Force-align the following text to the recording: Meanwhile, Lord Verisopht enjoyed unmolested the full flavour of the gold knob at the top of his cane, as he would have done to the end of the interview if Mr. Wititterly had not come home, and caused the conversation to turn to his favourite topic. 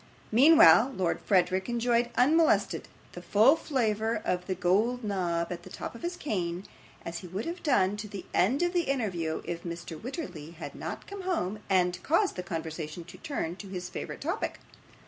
Meanwhile, 0.31 0.93
Lord 0.95 1.19
Verisopht 1.27 1.69
enjoyed 1.69 2.09
unmolested 2.17 2.87
the 3.11 3.21
full 3.21 3.55
flavour 3.55 4.19
of 4.25 4.47
the 4.47 4.55
gold 4.55 5.03
knob 5.03 5.51
at 5.51 5.61
the 5.61 5.69
top 5.69 5.93
of 5.93 6.01
his 6.01 6.17
cane, 6.17 6.63
as 7.05 7.19
he 7.19 7.27
would 7.27 7.45
have 7.45 7.61
done 7.61 7.95
to 7.97 8.07
the 8.07 8.25
end 8.33 8.63
of 8.63 8.73
the 8.73 8.85
interview 8.89 9.43
if 9.45 9.61
Mr. 9.61 10.01
Wititterly 10.01 10.55
had 10.55 10.73
not 10.73 11.05
come 11.05 11.21
home, 11.21 11.59
and 11.69 12.01
caused 12.01 12.35
the 12.35 12.41
conversation 12.41 13.03
to 13.03 13.19
turn 13.19 13.57
to 13.57 13.67
his 13.67 13.89
favourite 13.89 14.21
topic. 14.21 14.59